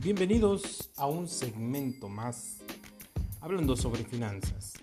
[0.00, 2.58] Bienvenidos a un segmento más
[3.40, 4.74] hablando sobre finanzas.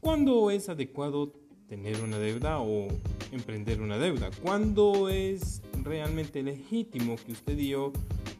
[0.00, 1.34] ¿Cuándo es adecuado
[1.68, 2.88] tener una deuda o
[3.32, 4.30] emprender una deuda?
[4.42, 7.92] ¿Cuándo es realmente legítimo que usted y yo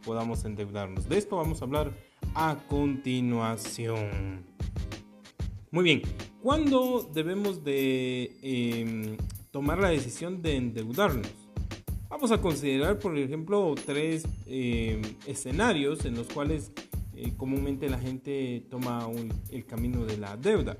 [0.06, 1.06] podamos endeudarnos?
[1.06, 1.92] De esto vamos a hablar
[2.34, 4.49] a continuación.
[5.72, 6.02] Muy bien,
[6.42, 9.16] ¿cuándo debemos de em,
[9.52, 11.28] tomar la decisión de endeudarnos?
[12.08, 16.72] Vamos a considerar, por ejemplo, tres em, escenarios en los cuales
[17.14, 19.08] eh, comúnmente la gente toma
[19.50, 20.76] el camino de la deuda.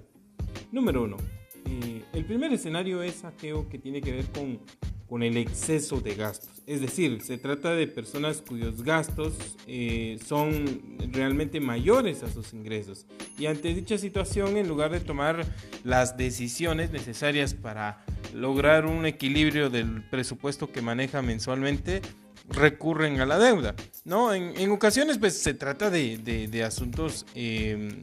[0.72, 1.18] Número uno,
[1.66, 4.58] eh, el primer escenario es aquello que tiene que ver con,
[5.06, 6.62] con el exceso de gastos.
[6.66, 13.06] Es decir, se trata de personas cuyos gastos eh, son realmente mayores a sus ingresos.
[13.40, 15.46] Y ante dicha situación, en lugar de tomar
[15.82, 18.04] las decisiones necesarias para
[18.34, 22.02] lograr un equilibrio del presupuesto que maneja mensualmente,
[22.50, 23.74] recurren a la deuda.
[24.04, 24.34] ¿no?
[24.34, 28.02] En, ocasiones pues, se trata de, asuntos em,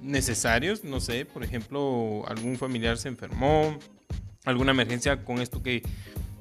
[0.00, 3.78] necesarios, no sé, por ejemplo, algún familiar se enfermó,
[4.46, 5.82] alguna emergencia con esto que,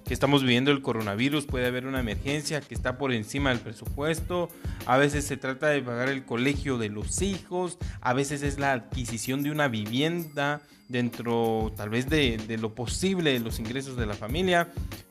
[0.08, 4.50] que estamos viviendo el coronavirus, puede haber una emergencia que está por encima del presupuesto,
[4.86, 8.72] a veces se trata de pagar el colegio de los hijos, a veces es la
[8.72, 14.06] adquisición de una vivienda dentro tal vez de, de lo posible de los ingresos de
[14.06, 14.70] la familia,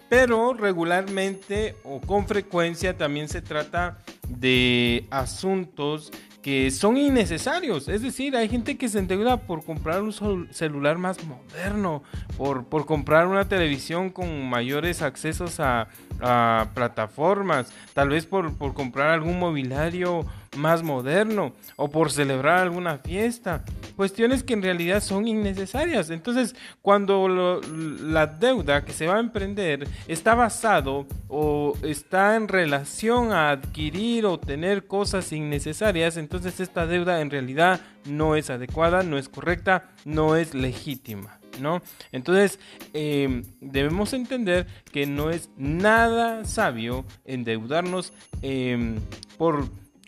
[0.09, 6.11] pero regularmente o con frecuencia también se trata de asuntos
[6.47, 7.89] que son innecesarios.
[7.89, 10.13] Es decir, hay gente que se endeuda por comprar un
[10.53, 12.05] celular más moderno,
[12.37, 15.89] por, por comprar una televisión con mayores accesos a,
[16.21, 20.25] a plataformas, tal vez por, por comprar algún mobiliario
[20.57, 23.65] más moderno o por celebrar alguna fiesta.
[23.97, 26.11] Cuestiones que en realidad son innecesarias.
[26.11, 27.61] Entonces, cuando
[28.03, 34.27] la deuda que se va a emprender está basado o está en relación a adquirir
[34.27, 39.91] o tener cosas innecesarias, entonces esta deuda en realidad no es adecuada, no es correcta,
[40.05, 41.39] no es legítima.
[41.59, 41.81] ¿No?
[42.13, 42.61] Entonces,
[42.93, 48.13] em, debemos entender que no es nada sabio endeudarnos
[48.43, 48.97] em,
[49.39, 49.67] por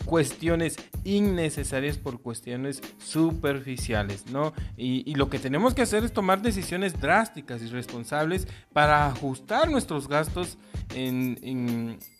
[0.08, 4.54] cuestiones innecesarias por cuestiones superficiales, ¿no?
[4.76, 10.08] Y, lo que tenemos que hacer es tomar decisiones drásticas y responsables para ajustar nuestros
[10.08, 10.56] gastos
[10.94, 11.38] en,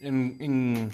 [0.00, 0.90] en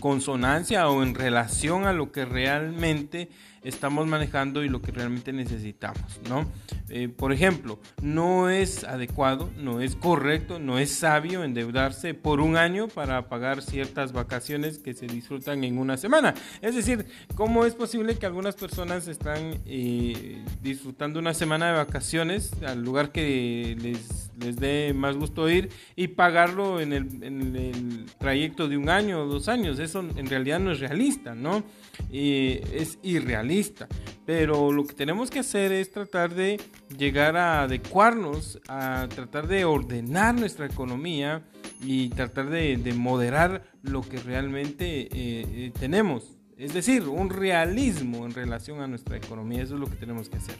[0.00, 3.28] consonancia o en relación a lo que realmente
[3.62, 6.46] estamos manejando y lo que realmente necesitamos, ¿no?
[6.88, 12.56] Eh, por ejemplo, no es adecuado, no es correcto, no es sabio endeudarse por un
[12.56, 16.34] año para pagar ciertas vacaciones que se disfrutan en una semana.
[16.62, 22.50] Es decir, ¿cómo es posible que algunas personas están eh, disfrutando una semana de vacaciones
[22.66, 28.76] al lugar que les, les dé más gusto ir y pagarlo en el, trayecto de
[28.76, 29.78] un año o dos años?
[29.78, 31.62] Eso en realidad no es realista, ¿no?
[32.10, 33.88] Y es irrealista.
[34.26, 36.60] Pero lo que tenemos que hacer es tratar de
[36.96, 41.42] llegar a adecuarnos, a tratar de ordenar nuestra economía
[41.82, 46.39] y tratar de, moderar lo que realmente eh, eh, tenemos.
[46.60, 49.62] Es decir, un realismo en relación a nuestra economía.
[49.62, 50.56] Eso es lo que tenemos que hacer.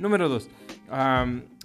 [0.00, 0.48] Número dos,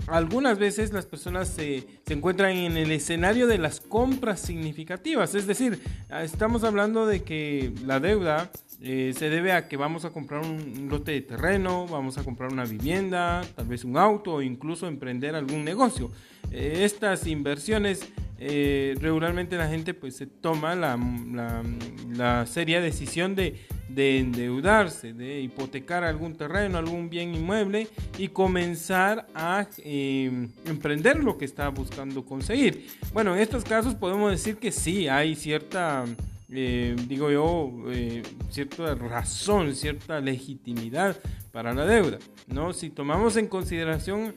[0.07, 5.33] algunas veces las personas se, se, encuentran en el escenario de las compras significativas.
[5.33, 5.81] Es decir,
[6.22, 8.51] estamos hablando de que la deuda
[8.81, 12.53] eh, se debe a que vamos a comprar un, lote de terreno, vamos a comprar
[12.53, 16.11] una vivienda, tal vez un auto o incluso emprender algún negocio.
[16.51, 18.07] Eh, estas inversiones
[18.41, 20.97] eh, regularmente la gente pues se toma la,
[22.13, 29.27] la, seria decisión de, de, endeudarse, de hipotecar algún terreno, algún bien inmueble y comenzar
[29.35, 32.88] a emprender lo que está buscando conseguir.
[33.11, 36.06] Bueno, en estos casos podemos decir que sí, hay cierta
[36.51, 41.16] eh, digo yo, eh, cierta razón, cierta legitimidad
[41.51, 42.17] para la deuda,
[42.47, 42.73] ¿no?
[42.73, 44.33] Si tomamos en consideración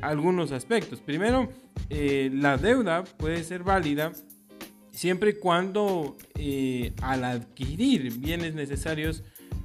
[0.00, 0.98] algunos aspectos.
[1.00, 1.50] Primero,
[1.90, 4.12] la deuda puede ser válida
[4.90, 6.16] siempre y cuando
[7.02, 9.22] al adquirir bienes necesarios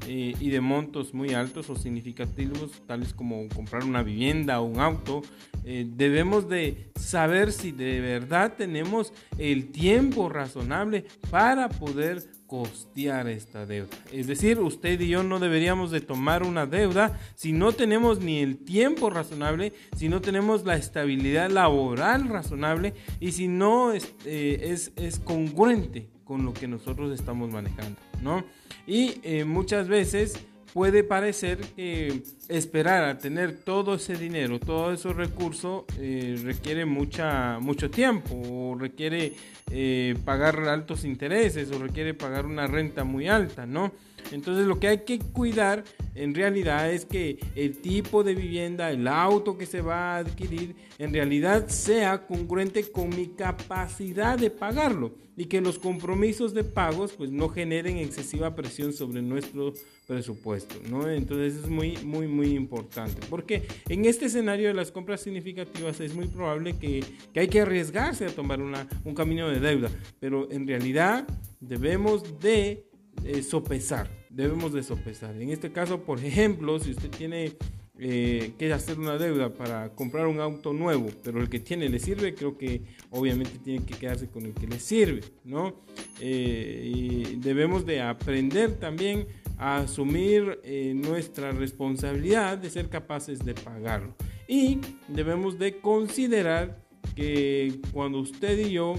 [0.07, 5.21] y de montos muy altos o significativos, tales como comprar una vivienda o un auto,
[5.65, 13.65] eh, debemos de saber si de verdad tenemos el tiempo razonable para poder costear esta
[13.65, 13.89] deuda.
[14.11, 18.39] Es decir, usted y yo no deberíamos de tomar una deuda si no tenemos ni
[18.39, 25.11] el tiempo razonable, si no tenemos la estabilidad laboral razonable y si no es, eh,
[25.23, 28.43] congruente con lo que nosotros estamos manejando, ¿no?
[28.87, 30.39] Y eh, muchas veces
[30.73, 37.59] puede parecer que esperar a tener todo ese dinero, todos esos recursos, eh, requiere mucha,
[37.59, 39.33] mucho tiempo, o requiere
[39.71, 43.91] eh, pagar altos intereses, o requiere pagar una renta muy alta, ¿no?
[44.31, 45.83] Entonces lo que hay que cuidar
[46.15, 50.75] en realidad es que el tipo de vivienda, el auto que se va a adquirir,
[50.97, 57.13] en realidad sea congruente con mi capacidad de pagarlo y que los compromisos de pagos
[57.13, 59.73] pues no generen excesiva presión sobre nuestro
[60.07, 61.09] presupuesto, ¿no?
[61.09, 66.13] Entonces es muy muy muy importante porque en este escenario de las compras significativas es
[66.13, 67.03] muy probable que,
[67.33, 69.89] que hay que arriesgarse a tomar una, un camino de deuda,
[70.19, 71.27] pero en realidad
[71.59, 72.85] debemos de
[73.23, 75.35] eh, sopesar, debemos de sopesar.
[75.41, 77.53] En este caso, por ejemplo, si usted tiene
[77.99, 82.33] eh, hacer una deuda para comprar un auto nuevo, pero el que tiene le sirve,
[82.33, 82.81] creo que
[83.11, 85.75] obviamente tiene que quedarse con el que le sirve, ¿no?
[86.19, 90.59] Eh, debemos de aprender también a asumir
[90.95, 94.15] nuestra responsabilidad de ser capaces de pagarlo.
[94.47, 96.83] Y debemos de considerar
[97.15, 98.95] que cuando usted y yo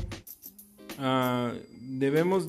[0.99, 2.49] ah, debemos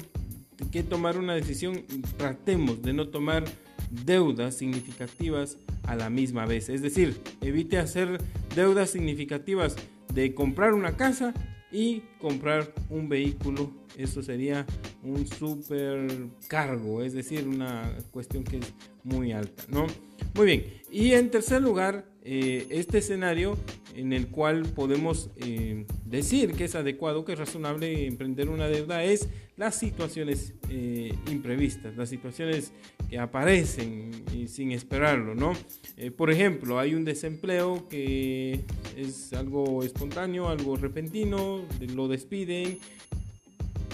[0.71, 1.83] que tomar una decisión,
[2.17, 3.43] tratemos de no tomar
[3.89, 6.69] deudas significativas a la misma vez.
[6.69, 8.19] Es decir, evite hacer
[8.55, 9.75] deudas significativas
[10.13, 11.33] de comprar una casa
[11.71, 13.71] y comprar un vehículo.
[13.97, 14.65] Eso sería
[15.05, 16.07] un super
[16.47, 18.73] cargo, es decir, una cuestión que es
[19.03, 19.87] muy alta, ¿no?
[20.33, 20.65] Muy bien.
[20.91, 23.55] Y en tercer lugar, eh, este escenario
[23.95, 29.03] en el cual podemos eh, decir que es adecuado, que es razonable emprender una deuda,
[29.03, 32.73] es las situaciones eh, imprevistas, las situaciones
[33.09, 34.11] que aparecen
[34.47, 35.53] sin esperarlo, ¿no?
[36.17, 38.61] Por ejemplo, hay un desempleo que
[38.97, 41.63] es algo espontáneo, algo repentino,
[41.93, 42.79] lo despiden,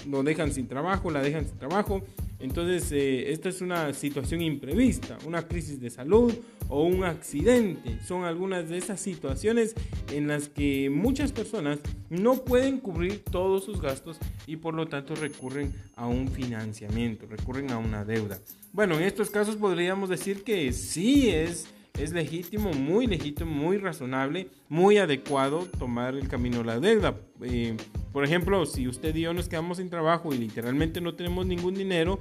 [0.10, 2.04] lo dejan sin trabajo, la dejan sin trabajo,
[2.42, 6.34] entonces, eh, esta es una situación imprevista, una crisis de salud
[6.70, 8.00] o un accidente.
[8.04, 9.76] Son algunas de esas situaciones
[10.12, 14.18] en las que muchas personas no pueden cubrir todos sus gastos
[14.48, 18.40] y por lo tanto recurren a un financiamiento, recurren a una deuda.
[18.74, 21.68] Bueno, en estos casos podríamos decir que sí es
[22.04, 27.16] es legítimo, muy legítimo, muy razonable, muy adecuado tomar el camino de la deuda.
[27.44, 27.78] Eh,
[28.12, 31.76] por ejemplo, si usted y yo nos quedamos sin trabajo y literalmente no tenemos ningún
[31.76, 32.20] dinero,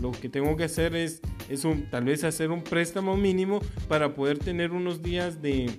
[0.00, 4.14] lo que tengo que hacer es, es un, tal vez hacer un préstamo mínimo para
[4.14, 5.70] poder tener unos días de,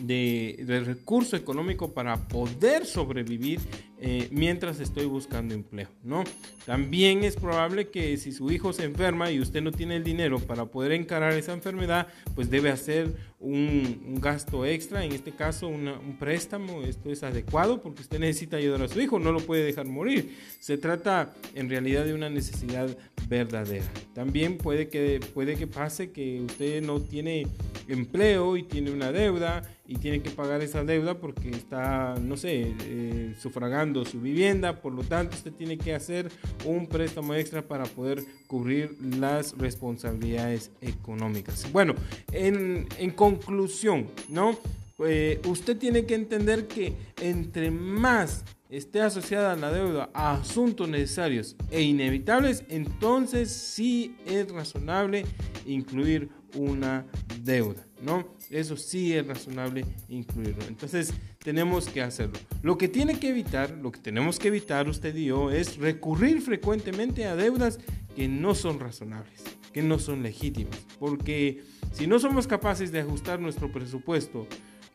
[0.00, 3.60] de, recurso económico para poder sobrevivir
[4.00, 6.22] eh, mientras estoy buscando empleo, ¿no?
[6.66, 10.38] También es probable que si su hijo se enferma y usted no tiene el dinero
[10.38, 16.16] para poder encarar esa enfermedad, pues debe hacer un, gasto extra, en este caso un
[16.18, 19.86] préstamo, esto es adecuado porque usted necesita ayudar a su hijo, no lo puede dejar
[19.86, 20.36] morir.
[20.60, 22.96] Se trata en realidad de una necesidad
[23.28, 23.86] verdadera.
[24.14, 27.46] También puede que, puede que pase que usted no tiene
[27.86, 32.74] empleo y tiene una deuda y tiene que pagar esa deuda porque está, no sé,
[32.84, 36.30] eh, sufragando su vivienda, por lo tanto usted tiene que hacer
[36.64, 41.70] un préstamo extra para poder cubrir las responsabilidades económicas.
[41.72, 41.94] Bueno,
[42.32, 44.58] en, conclusión, ¿no?
[45.06, 51.56] Eh, usted tiene que entender que entre más esté asociada la deuda a asuntos necesarios
[51.70, 55.24] e inevitables, entonces sí es razonable
[55.66, 57.06] incluir una
[57.42, 58.26] deuda, ¿no?
[58.50, 60.64] Eso sí es razonable incluirlo.
[60.66, 62.38] Entonces tenemos que hacerlo.
[62.62, 66.40] Lo que tiene que evitar, lo que tenemos que evitar usted y yo es recurrir
[66.40, 67.78] frecuentemente a deudas
[68.14, 73.40] que no son razonables, que no son legítimas, porque si no somos capaces de ajustar
[73.40, 74.46] nuestro presupuesto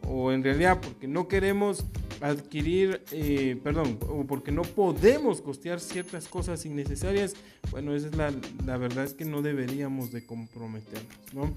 [0.07, 1.85] o en realidad porque no queremos
[2.23, 7.35] adquirir, eh, perdón, o porque no podemos costear ciertas cosas innecesarias,
[7.71, 8.33] bueno, esa es la,
[8.65, 11.53] la verdad es que no deberíamos de comprometernos, ¿no?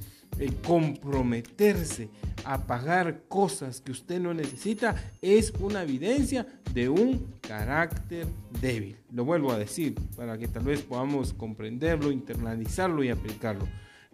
[0.66, 2.08] comprometerse
[2.44, 8.26] a pagar cosas que usted no necesita es una evidencia de un carácter
[8.60, 8.96] débil.
[9.12, 13.66] Lo vuelvo a decir para que tal vez podamos comprenderlo, internalizarlo y aplicarlo.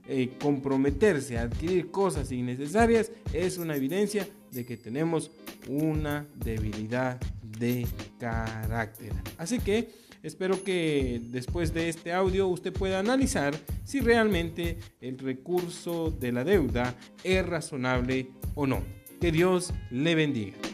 [0.09, 5.31] Eh, comprometerse a adquirir cosas innecesarias es una evidencia de que tenemos
[5.69, 7.21] una debilidad
[7.59, 7.87] de
[8.19, 9.13] carácter.
[9.39, 9.91] Así que
[10.23, 13.55] espero que después de este audio usted pueda analizar
[13.85, 16.95] si realmente el recurso de la deuda
[17.25, 18.83] es razonable o no.
[19.21, 20.72] Que Dios le bendiga.